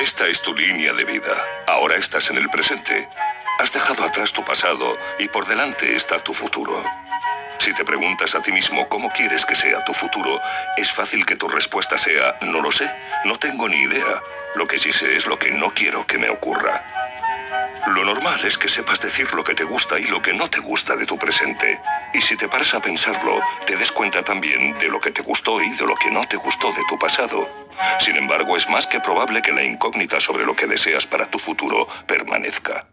Esta 0.00 0.28
es 0.28 0.40
tu 0.42 0.54
línea 0.54 0.92
de 0.92 1.04
vida. 1.04 1.34
Ahora 1.66 1.96
estás 1.96 2.30
en 2.30 2.36
el 2.36 2.48
presente. 2.48 3.08
Has 3.58 3.72
dejado 3.72 4.04
atrás 4.04 4.32
tu 4.32 4.44
pasado 4.44 4.96
y 5.18 5.28
por 5.28 5.46
delante 5.46 5.96
está 5.96 6.18
tu 6.18 6.32
futuro. 6.32 6.82
Si 7.58 7.72
te 7.74 7.84
preguntas 7.84 8.34
a 8.34 8.40
ti 8.42 8.52
mismo 8.52 8.88
cómo 8.88 9.10
quieres 9.10 9.44
que 9.44 9.56
sea 9.56 9.84
tu 9.84 9.92
futuro, 9.92 10.40
es 10.76 10.92
fácil 10.92 11.26
que 11.26 11.36
tu 11.36 11.48
respuesta 11.48 11.98
sea, 11.98 12.36
no 12.42 12.60
lo 12.60 12.70
sé, 12.70 12.90
no 13.24 13.36
tengo 13.36 13.68
ni 13.68 13.76
idea. 13.76 14.22
Lo 14.54 14.66
que 14.66 14.78
sí 14.78 14.92
sé 14.92 15.16
es 15.16 15.26
lo 15.26 15.38
que 15.38 15.50
no 15.50 15.70
quiero 15.70 16.06
que 16.06 16.18
me 16.18 16.28
ocurra. 16.28 16.84
Lo 17.94 18.04
normal 18.04 18.44
es 18.44 18.58
que 18.58 18.68
sepas 18.68 19.00
decir 19.00 19.32
lo 19.34 19.44
que 19.44 19.54
te 19.54 19.62
gusta 19.62 20.00
y 20.00 20.06
lo 20.06 20.20
que 20.20 20.32
no 20.32 20.50
te 20.50 20.58
gusta 20.58 20.96
de 20.96 21.06
tu 21.06 21.16
presente. 21.16 21.80
Y 22.12 22.20
si 22.20 22.36
te 22.36 22.48
paras 22.48 22.74
a 22.74 22.82
pensarlo, 22.82 23.40
te 23.66 23.76
des 23.76 23.92
cuenta 23.92 24.24
también 24.24 24.76
de 24.78 24.88
lo 24.88 24.98
que 24.98 25.12
te 25.12 25.22
gustó 25.22 25.62
y 25.62 25.70
de 25.70 25.86
lo 25.86 25.94
que 25.94 26.10
no 26.10 26.20
te 26.22 26.36
gustó 26.36 26.72
de 26.72 26.82
tu 26.88 26.98
pasado. 26.98 27.48
Sin 28.00 28.16
embargo, 28.16 28.56
es 28.56 28.68
más 28.68 28.88
que 28.88 28.98
probable 28.98 29.42
que 29.42 29.52
la 29.52 29.62
incógnita 29.62 30.18
sobre 30.18 30.44
lo 30.44 30.56
que 30.56 30.66
deseas 30.66 31.06
para 31.06 31.26
tu 31.26 31.38
futuro 31.38 31.86
permanezca. 32.08 32.84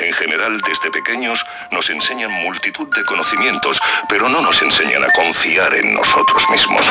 En 0.00 0.12
general, 0.12 0.60
desde 0.62 0.90
pequeños 0.90 1.46
nos 1.70 1.88
enseñan 1.88 2.32
multitud 2.42 2.88
de 2.96 3.04
conocimientos, 3.04 3.80
pero 4.08 4.28
no 4.28 4.40
nos 4.40 4.60
enseñan 4.62 5.04
a 5.04 5.12
confiar 5.12 5.74
en 5.74 5.94
nosotros 5.94 6.50
mismos. 6.50 6.90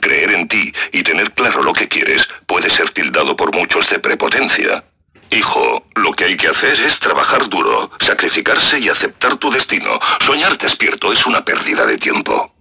Creer 0.00 0.30
en 0.30 0.46
ti 0.46 0.72
y 0.92 1.02
tener 1.02 1.32
claro 1.32 1.64
lo 1.64 1.72
que 1.72 1.88
quieres 1.88 2.28
puede 2.46 2.70
ser 2.70 2.88
tildado 2.90 3.34
por 3.34 3.52
muchos 3.52 3.90
de 3.90 3.98
prepotencia. 3.98 4.84
Hijo, 5.32 5.82
lo 6.12 6.16
que 6.16 6.24
hay 6.24 6.36
que 6.36 6.48
hacer 6.48 6.78
es 6.78 6.98
trabajar 6.98 7.48
duro, 7.48 7.90
sacrificarse 7.98 8.78
y 8.78 8.90
aceptar 8.90 9.36
tu 9.36 9.50
destino. 9.50 9.98
Soñar 10.20 10.58
despierto 10.58 11.10
es 11.10 11.24
una 11.24 11.42
pérdida 11.42 11.86
de 11.86 11.96
tiempo. 11.96 12.54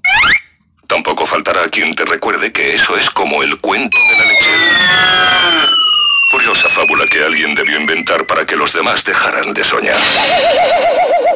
Tampoco 0.88 1.26
faltará 1.26 1.68
quien 1.68 1.94
te 1.94 2.06
recuerde 2.06 2.54
que 2.54 2.76
eso 2.76 2.96
es 2.96 3.10
como 3.10 3.44
el 3.44 3.60
cuento 3.60 3.98
de 3.98 4.18
la 4.18 4.24
lechera. 4.24 5.68
Curiosa 6.32 6.70
fábula 6.70 7.06
que 7.08 7.26
alguien 7.26 7.54
debió 7.54 7.78
inventar 7.78 8.26
para 8.26 8.46
que 8.46 8.56
los 8.56 8.72
demás 8.72 9.04
dejaran 9.04 9.52
de 9.52 9.66
soñar. 9.66 10.00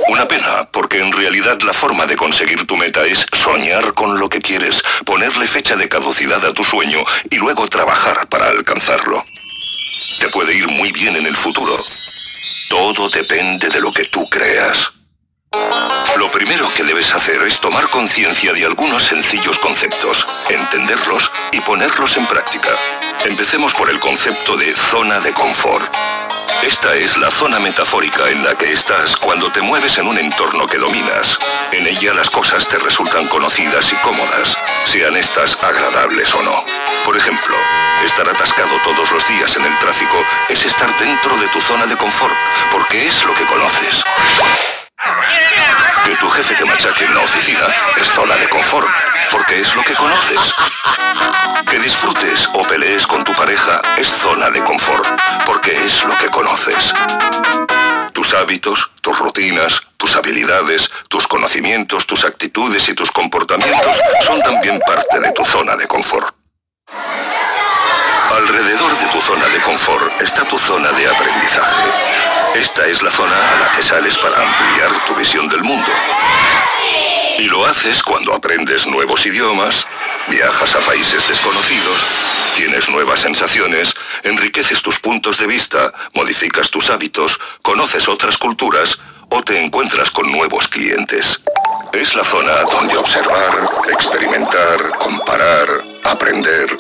Una 0.08 0.26
pena, 0.26 0.70
porque 0.72 1.02
en 1.02 1.12
realidad 1.12 1.60
la 1.64 1.74
forma 1.74 2.06
de 2.06 2.16
conseguir 2.16 2.66
tu 2.66 2.78
meta 2.78 3.06
es 3.06 3.26
soñar 3.34 3.94
con 3.94 4.20
lo 4.20 4.30
que 4.30 4.40
quieres, 4.40 4.82
ponerle 5.04 5.48
fecha 5.48 5.76
de 5.76 5.90
caducidad 5.90 6.46
a 6.46 6.54
tu 6.54 6.64
sueño 6.64 7.04
y 7.30 7.36
luego 7.40 7.68
trabajar 7.68 8.30
para 8.30 8.48
alcanzarlo. 8.48 9.22
Te 10.20 10.30
puede 10.30 10.56
ir 10.56 10.68
muy 10.68 10.92
bien 10.92 11.16
en 11.16 11.26
el 11.26 11.36
futuro. 11.36 11.76
Todo 12.70 13.10
depende 13.10 13.70
de 13.70 13.80
lo 13.80 13.92
que 13.92 14.06
tú 14.06 14.28
creas. 14.30 14.92
Lo 16.18 16.32
primero 16.32 16.74
que 16.74 16.84
debes 16.84 17.14
hacer 17.14 17.42
es 17.44 17.60
tomar 17.60 17.90
conciencia 17.90 18.54
de 18.54 18.66
algunos 18.66 19.04
sencillos 19.04 19.60
conceptos, 19.60 20.26
entenderlos 20.50 21.32
y 21.52 21.62
ponerlos 21.62 22.18
en 22.18 22.26
práctica. 22.26 22.70
Empecemos 23.26 23.74
por 23.74 23.90
el 23.90 24.00
concepto 24.00 24.56
de 24.56 24.74
zona 24.74 25.20
de 25.20 25.34
confort. 25.34 25.94
Esta 26.64 26.96
es 26.96 27.18
la 27.18 27.30
zona 27.30 27.60
metafórica 27.60 28.30
en 28.30 28.44
la 28.44 28.58
que 28.58 28.72
estás 28.72 29.16
cuando 29.18 29.52
te 29.52 29.62
mueves 29.62 29.98
en 29.98 30.08
un 30.08 30.18
entorno 30.18 30.68
que 30.68 30.78
dominas. 30.78 31.38
En 31.72 31.86
ella 31.86 32.14
las 32.14 32.30
cosas 32.30 32.68
te 32.68 32.80
resultan 32.80 33.28
conocidas 33.28 33.92
y 33.92 33.96
cómodas, 33.98 34.58
sean 34.86 35.16
estas 35.18 35.62
agradables 35.64 36.34
o 36.36 36.44
no. 36.44 36.64
Por 37.04 37.18
ejemplo, 37.18 37.56
estar 38.06 38.28
atascado 38.28 38.78
todos 38.84 39.12
los 39.12 39.28
días 39.28 39.56
en 39.56 39.66
el 39.66 39.78
tráfico 39.80 40.24
es 40.50 40.66
estar 40.66 40.96
dentro 40.98 41.36
de 41.38 41.48
tu 41.48 41.60
zona 41.62 41.86
de 41.86 41.98
confort, 41.98 42.34
porque 42.72 43.08
es 43.08 43.24
lo 43.26 43.34
que 43.34 43.46
conoces. 43.46 44.04
Que 46.06 46.16
tu 46.16 46.30
jefe 46.30 46.56
te 46.56 46.66
machaque 46.66 47.06
en 47.06 47.16
la 47.16 47.22
oficina 47.22 47.68
es 47.98 48.08
zona 48.08 48.36
de 48.38 48.48
confort, 48.48 48.88
porque 49.32 49.60
es 49.60 49.76
lo 49.76 49.84
que 49.84 49.94
conoces. 49.94 50.54
Que 51.70 51.80
disfrutes 51.80 52.48
o 52.54 52.62
pelees 52.62 53.08
con 53.08 53.24
tu 53.24 53.34
pareja 53.34 53.82
es 53.98 54.08
zona 54.08 54.50
de 54.50 54.64
confort, 54.64 55.08
porque 55.46 55.76
es 55.76 56.04
lo 56.04 56.16
que 56.18 56.28
conoces. 56.28 56.94
Tus 58.26 58.34
hábitos, 58.34 58.90
tus 59.02 59.20
rutinas, 59.20 59.82
tus 59.98 60.16
habilidades, 60.16 60.90
tus 61.10 61.28
conocimientos, 61.28 62.08
tus 62.08 62.26
actitudes 62.26 62.90
y 62.90 62.96
tus 62.96 63.12
comportamientos 63.12 64.02
son 64.26 64.42
también 64.42 64.80
parte 64.80 65.20
de 65.20 65.32
tu 65.32 65.46
zona 65.46 65.76
de 65.76 65.86
confort. 65.86 66.36
Alrededor 68.32 68.98
de 68.98 69.06
tu 69.10 69.22
zona 69.22 69.48
de 69.50 69.62
confort 69.62 70.12
está 70.24 70.44
tu 70.44 70.58
zona 70.58 70.92
de 70.94 71.08
aprendizaje. 71.08 71.88
Esta 72.56 72.88
es 72.88 73.04
la 73.04 73.12
zona 73.12 73.36
a 73.36 73.60
la 73.60 73.72
que 73.74 73.84
sales 73.84 74.18
para 74.18 74.42
ampliar 74.42 75.06
tu 75.06 75.14
visión 75.14 75.48
del 75.48 75.64
mundo. 75.64 75.92
Y 77.38 77.44
lo 77.44 77.64
haces 77.68 78.02
cuando 78.02 78.34
aprendes 78.34 78.88
nuevos 78.88 79.24
idiomas, 79.28 79.86
viajas 80.30 80.74
a 80.74 80.80
países 80.80 81.28
desconocidos, 81.28 82.08
tienes 82.56 82.90
nuevas 82.90 83.20
sensaciones, 83.20 83.94
enriqueces 84.26 84.82
tus 84.82 85.00
puntos 85.00 85.38
de 85.38 85.48
vista, 85.48 85.94
modificas 86.14 86.70
tus 86.72 86.90
hábitos, 86.90 87.40
conoces 87.62 88.10
otras 88.10 88.38
culturas 88.38 89.00
o 89.30 89.42
te 89.44 89.64
encuentras 89.64 90.12
con 90.12 90.32
nuevos 90.32 90.68
clientes. 90.68 91.42
Es 91.94 92.16
la 92.16 92.24
zona 92.24 92.54
donde 92.72 92.98
observar, 92.98 93.70
experimentar, 93.90 94.98
comparar, 95.00 95.68
aprender. 96.04 96.78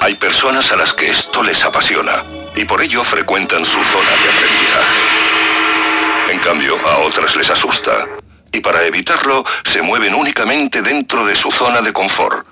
Hay 0.00 0.14
personas 0.16 0.70
a 0.72 0.76
las 0.76 0.92
que 0.92 1.10
esto 1.10 1.42
les 1.42 1.64
apasiona 1.64 2.22
y 2.54 2.64
por 2.64 2.82
ello 2.82 3.02
frecuentan 3.02 3.64
su 3.64 3.82
zona 3.82 4.10
de 4.10 4.30
aprendizaje. 4.30 4.96
En 6.30 6.38
cambio, 6.40 6.76
a 6.86 6.98
otras 6.98 7.36
les 7.36 7.48
asusta 7.48 8.06
y 8.52 8.60
para 8.60 8.84
evitarlo 8.84 9.44
se 9.64 9.82
mueven 9.82 10.14
únicamente 10.14 10.82
dentro 10.82 11.24
de 11.24 11.36
su 11.36 11.52
zona 11.52 11.80
de 11.80 11.92
confort. 11.92 12.46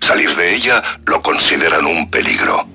Salir 0.00 0.34
de 0.34 0.54
ella 0.54 0.82
lo 1.04 1.20
consideran 1.20 1.86
un 1.86 2.10
peligro. 2.10 2.71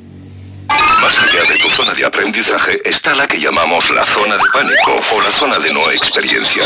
Más 0.69 1.17
allá 1.19 1.43
de 1.49 1.57
tu 1.57 1.69
zona 1.69 1.93
de 1.93 2.05
aprendizaje 2.05 2.81
está 2.83 3.15
la 3.15 3.27
que 3.27 3.39
llamamos 3.39 3.89
la 3.91 4.03
zona 4.03 4.35
de 4.35 4.43
pánico 4.51 4.99
o 5.11 5.21
la 5.21 5.31
zona 5.31 5.57
de 5.59 5.71
no 5.71 5.89
experiencia. 5.91 6.63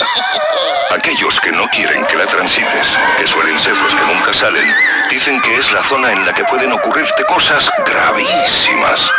Aquellos 0.91 1.39
que 1.39 1.51
no 1.51 1.67
quieren 1.67 2.03
que 2.05 2.17
la 2.17 2.25
transites, 2.25 2.97
que 3.17 3.27
suelen 3.27 3.59
ser 3.59 3.77
los 3.77 3.93
que 3.93 4.05
nunca 4.05 4.33
salen, 4.33 4.73
dicen 5.09 5.39
que 5.41 5.55
es 5.55 5.71
la 5.71 5.83
zona 5.83 6.11
en 6.11 6.25
la 6.25 6.33
que 6.33 6.43
pueden 6.45 6.71
ocurrirte 6.71 7.23
cosas 7.25 7.69
gravísimas. 7.85 9.09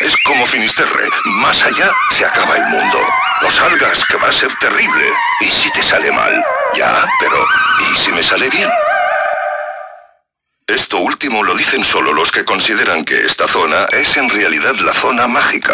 Es 0.00 0.16
como 0.24 0.46
Finisterre, 0.46 1.08
más 1.24 1.62
allá 1.62 1.90
se 2.10 2.24
acaba 2.24 2.56
el 2.56 2.66
mundo. 2.66 3.00
No 3.42 3.50
salgas, 3.50 4.04
que 4.06 4.16
va 4.16 4.28
a 4.28 4.32
ser 4.32 4.54
terrible. 4.56 5.04
¿Y 5.40 5.48
si 5.48 5.70
te 5.70 5.82
sale 5.82 6.10
mal? 6.12 6.44
Ya, 6.74 7.06
pero 7.20 7.44
¿y 7.80 7.96
si 7.98 8.12
me 8.12 8.22
sale 8.22 8.48
bien? 8.50 8.68
Esto 10.68 10.98
último 10.98 11.42
lo 11.42 11.54
dicen 11.54 11.82
solo 11.82 12.12
los 12.12 12.30
que 12.30 12.44
consideran 12.44 13.02
que 13.02 13.24
esta 13.24 13.48
zona 13.48 13.86
es 13.90 14.18
en 14.18 14.28
realidad 14.28 14.76
la 14.80 14.92
zona 14.92 15.26
mágica. 15.26 15.72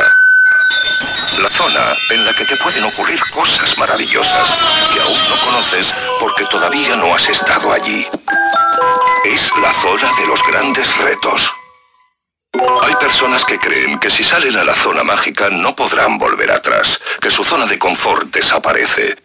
La 1.41 1.49
zona 1.49 1.81
en 2.11 2.25
la 2.25 2.33
que 2.33 2.45
te 2.45 2.57
pueden 2.59 2.85
ocurrir 2.85 3.19
cosas 3.33 3.77
maravillosas 3.77 4.55
que 4.93 5.01
aún 5.01 5.19
no 5.29 5.37
conoces 5.45 5.93
porque 6.21 6.45
todavía 6.45 6.95
no 6.95 7.13
has 7.13 7.29
estado 7.29 7.73
allí. 7.73 8.07
Es 9.25 9.51
la 9.61 9.73
zona 9.73 10.13
de 10.17 10.29
los 10.29 10.41
grandes 10.45 10.97
retos. 10.99 11.53
Hay 12.83 12.95
personas 12.95 13.45
que 13.45 13.59
creen 13.59 13.99
que 13.99 14.11
si 14.11 14.23
salen 14.23 14.57
a 14.57 14.63
la 14.63 14.77
zona 14.77 15.03
mágica 15.03 15.51
no 15.51 15.75
podrán 15.75 16.19
volver 16.19 16.53
atrás, 16.53 17.01
que 17.21 17.33
su 17.33 17.43
zona 17.43 17.67
de 17.67 17.81
confort 17.81 18.29
desaparece. 18.29 19.17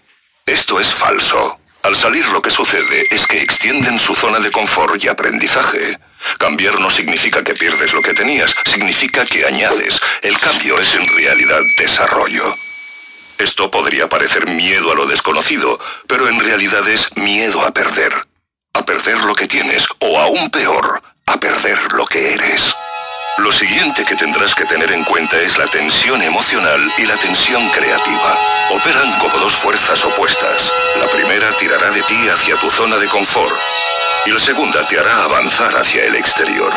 Esto 0.47 0.79
es 0.79 0.91
falso. 0.91 1.58
Al 1.83 1.95
salir 1.95 2.27
lo 2.29 2.41
que 2.41 2.51
sucede 2.51 3.05
es 3.09 3.25
que 3.25 3.41
extienden 3.41 3.99
su 3.99 4.13
zona 4.13 4.39
de 4.39 4.51
confort 4.51 5.01
y 5.03 5.07
aprendizaje. 5.07 5.97
Cambiar 6.37 6.79
no 6.79 6.89
significa 6.89 7.43
que 7.43 7.53
pierdes 7.53 7.93
lo 7.93 8.01
que 8.01 8.13
tenías, 8.13 8.53
significa 8.65 9.25
que 9.25 9.45
añades. 9.45 9.99
El 10.21 10.37
cambio 10.37 10.77
es 10.79 10.93
en 10.95 11.07
realidad 11.15 11.61
desarrollo. 11.77 12.53
Esto 13.37 13.71
podría 13.71 14.09
parecer 14.09 14.47
miedo 14.47 14.91
a 14.91 14.95
lo 14.95 15.05
desconocido, 15.05 15.79
pero 16.07 16.27
en 16.27 16.41
realidad 16.41 16.87
es 16.89 17.15
miedo 17.15 17.61
a 17.61 17.71
perder. 17.71 18.13
A 18.73 18.83
perder 18.83 19.23
lo 19.23 19.33
que 19.33 19.47
tienes, 19.47 19.87
o 20.01 20.19
aún 20.19 20.49
peor, 20.49 21.01
a 21.25 21.39
perder. 21.39 21.78
Lo 23.39 23.53
siguiente 23.53 24.03
que 24.03 24.15
tendrás 24.15 24.53
que 24.53 24.65
tener 24.65 24.91
en 24.91 25.05
cuenta 25.05 25.39
es 25.39 25.57
la 25.57 25.65
tensión 25.67 26.21
emocional 26.21 26.91
y 26.97 27.05
la 27.05 27.15
tensión 27.15 27.69
creativa. 27.69 28.37
Operan 28.69 29.17
como 29.17 29.37
dos 29.37 29.55
fuerzas 29.55 30.03
opuestas. 30.03 30.73
La 30.99 31.07
primera 31.07 31.55
tirará 31.57 31.89
de 31.89 32.01
ti 32.03 32.27
hacia 32.27 32.57
tu 32.57 32.69
zona 32.69 32.97
de 32.97 33.07
confort 33.07 33.55
y 34.25 34.31
la 34.31 34.39
segunda 34.39 34.85
te 34.87 34.99
hará 34.99 35.23
avanzar 35.23 35.73
hacia 35.77 36.03
el 36.03 36.15
exterior. 36.15 36.73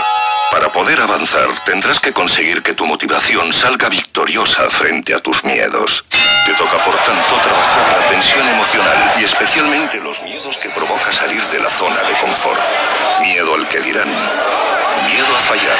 Para 0.52 0.70
poder 0.70 1.00
avanzar 1.00 1.48
tendrás 1.64 1.98
que 1.98 2.12
conseguir 2.12 2.62
que 2.62 2.74
tu 2.74 2.84
motivación 2.84 3.54
salga 3.54 3.88
victoriosa 3.88 4.68
frente 4.68 5.14
a 5.14 5.20
tus 5.20 5.42
miedos. 5.44 6.04
Te 6.44 6.52
toca 6.52 6.84
por 6.84 6.94
tanto 6.98 7.34
trabajar 7.40 7.98
la 7.98 8.08
tensión 8.08 8.46
emocional 8.46 9.14
y 9.18 9.24
especialmente 9.24 9.98
los 10.02 10.22
miedos 10.22 10.58
que 10.58 10.68
provoca 10.68 11.10
salir 11.10 11.42
de 11.44 11.58
la 11.58 11.70
zona 11.70 12.02
de 12.02 12.18
confort. 12.18 12.60
Miedo 13.22 13.54
al 13.54 13.66
que 13.66 13.80
dirán, 13.80 14.10
miedo 15.06 15.34
a 15.34 15.40
fallar, 15.40 15.78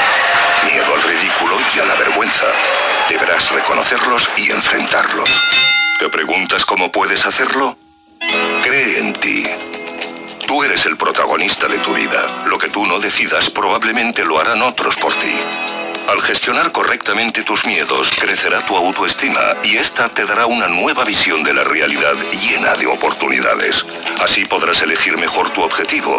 miedo 0.64 0.94
al 0.94 1.02
ridículo 1.02 1.58
y 1.76 1.78
a 1.78 1.84
la 1.84 1.96
vergüenza. 1.96 2.46
Deberás 3.10 3.50
reconocerlos 3.50 4.30
y 4.38 4.52
enfrentarlos. 4.52 5.44
¿Te 5.98 6.08
preguntas 6.08 6.64
cómo 6.64 6.90
puedes 6.90 7.26
hacerlo? 7.26 7.76
Cree 8.62 9.00
en 9.00 9.12
ti. 9.12 9.71
Tú 10.52 10.62
eres 10.62 10.84
el 10.84 10.98
protagonista 10.98 11.66
de 11.66 11.78
tu 11.78 11.94
vida. 11.94 12.26
Lo 12.44 12.58
que 12.58 12.68
tú 12.68 12.84
no 12.84 13.00
decidas 13.00 13.48
probablemente 13.48 14.22
lo 14.22 14.38
harán 14.38 14.60
otros 14.60 14.96
por 14.96 15.14
ti. 15.14 15.32
Al 16.08 16.20
gestionar 16.20 16.70
correctamente 16.72 17.42
tus 17.42 17.64
miedos, 17.64 18.12
crecerá 18.20 18.60
tu 18.66 18.76
autoestima 18.76 19.40
y 19.64 19.78
esta 19.78 20.10
te 20.10 20.26
dará 20.26 20.44
una 20.44 20.68
nueva 20.68 21.06
visión 21.06 21.42
de 21.42 21.54
la 21.54 21.64
realidad 21.64 22.18
llena 22.32 22.74
de 22.74 22.86
oportunidades. 22.86 23.86
Así 24.22 24.44
podrás 24.44 24.82
elegir 24.82 25.16
mejor 25.16 25.48
tu 25.48 25.62
objetivo, 25.62 26.18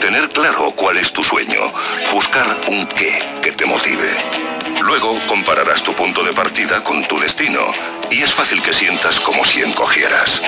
tener 0.00 0.30
claro 0.30 0.70
cuál 0.70 0.96
es 0.96 1.12
tu 1.12 1.22
sueño, 1.22 1.60
buscar 2.10 2.58
un 2.68 2.86
qué 2.86 3.22
que 3.42 3.52
te 3.52 3.66
motive. 3.66 4.16
Luego 4.80 5.20
compararás 5.26 5.82
tu 5.82 5.94
punto 5.94 6.24
de 6.24 6.32
partida 6.32 6.82
con 6.82 7.06
tu 7.06 7.20
destino 7.20 7.60
y 8.10 8.22
es 8.22 8.32
fácil 8.32 8.62
que 8.62 8.72
sientas 8.72 9.20
como 9.20 9.44
si 9.44 9.60
encogieras. 9.60 10.40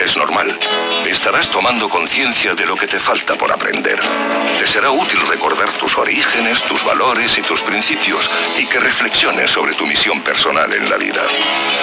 Es 0.00 0.16
normal. 0.16 0.58
Estarás 1.06 1.50
tomando 1.50 1.88
conciencia 1.88 2.54
de 2.54 2.66
lo 2.66 2.76
que 2.76 2.86
te 2.86 2.98
falta 2.98 3.34
por 3.34 3.52
aprender. 3.52 3.98
Te 4.58 4.66
será 4.66 4.90
útil 4.90 5.20
recordar 5.26 5.72
tus 5.72 5.96
orígenes, 5.98 6.62
tus 6.62 6.84
valores 6.84 7.36
y 7.38 7.42
tus 7.42 7.62
principios 7.62 8.30
y 8.58 8.66
que 8.66 8.78
reflexiones 8.78 9.50
sobre 9.50 9.74
tu 9.74 9.86
misión 9.86 10.20
personal 10.20 10.72
en 10.74 10.88
la 10.88 10.96
vida. 10.96 11.22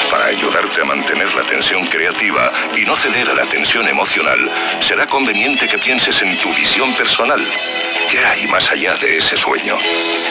Para 0.10 0.26
ayudarte 0.26 0.82
a 0.82 0.86
mantener 0.86 1.34
la 1.36 1.44
tensión 1.44 1.84
creativa 1.86 2.52
y 2.76 2.86
no 2.86 2.96
ceder 2.96 3.30
a 3.30 3.34
la 3.34 3.46
tensión 3.46 3.88
emocional, 3.88 4.50
será 4.80 5.08
conveniente 5.08 5.68
que 5.68 5.78
pienses 5.78 6.22
en 6.22 6.38
tu 6.40 6.54
visión 6.54 6.94
personal. 6.94 7.42
¿Qué 8.14 8.24
hay 8.24 8.46
más 8.46 8.70
allá 8.70 8.94
de 8.98 9.18
ese 9.18 9.36
sueño? 9.36 9.76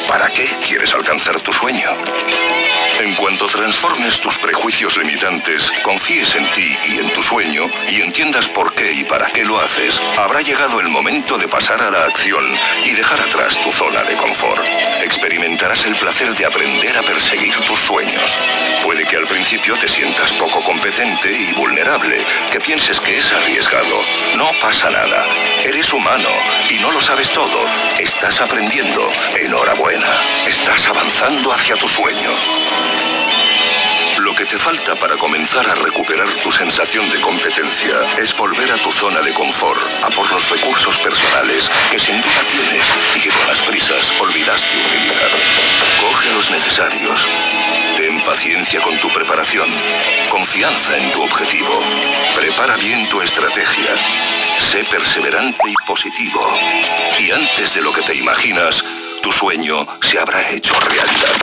¿Para 0.07 0.29
qué 0.29 0.49
quieres 0.65 0.95
alcanzar 0.95 1.41
tu 1.41 1.53
sueño? 1.53 1.91
En 3.01 3.13
cuanto 3.17 3.49
transformes 3.49 4.21
tus 4.21 4.39
prejuicios 4.39 4.97
limitantes, 4.97 5.69
confíes 5.83 6.33
en 6.37 6.47
ti 6.53 6.79
y 6.85 7.01
en 7.01 7.13
tu 7.13 7.25
sueño 7.25 7.69
y 7.89 8.01
entiendas 8.01 8.47
por 8.47 8.73
qué 8.77 8.93
y 8.93 9.03
para 9.03 9.27
qué 9.31 9.45
lo 9.45 9.59
haces, 9.59 10.01
habrá 10.17 10.43
llegado 10.43 10.79
el 10.79 10.91
momento 10.91 11.37
de 11.37 11.49
pasar 11.49 11.83
a 11.83 11.91
la 11.91 12.05
acción 12.05 12.45
y 12.85 12.93
dejar 12.93 13.21
atrás 13.21 13.61
tu 13.65 13.73
zona 13.73 14.05
de 14.05 14.15
confort. 14.15 14.63
Experimentarás 15.03 15.85
el 15.85 15.97
placer 15.97 16.37
de 16.37 16.47
aprender 16.47 16.97
a 16.97 17.03
perseguir 17.03 17.57
tus 17.63 17.81
sueños. 17.81 18.39
Puede 18.85 19.05
que 19.07 19.17
al 19.17 19.27
principio 19.27 19.77
te 19.77 19.89
sientas 19.89 20.33
poco 20.35 20.63
competente 20.63 21.33
y 21.33 21.53
vulnerable, 21.55 22.19
que 22.53 22.61
pienses 22.61 23.01
que 23.01 23.19
es 23.19 23.33
arriesgado. 23.33 24.01
No 24.37 24.53
pasa 24.61 24.89
nada. 24.89 25.27
Eres 25.65 25.93
humano 25.93 26.29
y 26.71 26.79
no 26.81 26.91
lo 26.91 27.01
sabes 27.01 27.31
todo. 27.31 27.61
Estás 28.01 28.41
aprendiendo. 28.41 29.01
Enhorabuena. 29.37 30.09
Estás 30.45 30.89
avanzando 30.89 31.53
hacia 31.53 31.77
tu 31.77 31.87
sueño. 31.87 32.31
Lo 34.19 34.35
que 34.35 34.45
te 34.45 34.59
falta 34.59 34.97
para 34.97 35.17
comenzar 35.17 35.69
a 35.71 35.77
recuperar 35.77 36.29
tu 36.43 36.51
sensación 36.51 37.09
de 37.11 37.21
competencia 37.21 37.95
es 38.19 38.37
volver 38.37 38.52
tu 38.79 38.93
zona 38.93 39.21
de 39.21 39.33
confort, 39.33 39.81
a 40.03 40.09
por 40.11 40.31
los 40.31 40.49
recursos 40.51 40.99
personales 40.99 41.71
que 41.91 41.99
sin 41.99 42.21
duda 42.21 42.47
tienes 42.49 42.85
y 43.15 43.21
que 43.21 43.31
con 43.31 43.47
las 43.47 43.61
prisas 43.61 44.13
olvidaste 44.21 44.77
utilizar. 44.87 45.31
Coge 46.01 46.33
los 46.33 46.51
necesarios. 46.51 47.29
Ten 47.97 48.23
paciencia 48.25 48.81
con 48.81 48.99
tu 48.99 49.09
preparación. 49.09 49.69
Confianza 50.31 50.97
en 50.97 51.13
tu 51.13 51.23
objetivo. 51.23 51.83
Prepara 52.35 52.77
bien 52.77 53.09
tu 53.09 53.21
estrategia. 53.21 53.95
Sé 54.59 54.85
perseverante 54.85 55.69
y 55.69 55.75
positivo. 55.87 56.41
Y 57.19 57.31
antes 57.31 57.75
de 57.75 57.83
lo 57.83 57.93
que 57.93 58.03
te 58.03 58.15
imaginas, 58.15 58.85
tu 59.23 59.33
sueño 59.33 59.87
se 60.01 60.19
habrá 60.19 60.49
hecho 60.51 60.75
realidad. 60.81 61.37